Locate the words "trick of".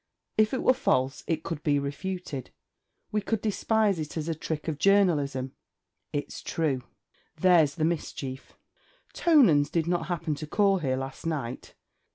4.33-4.79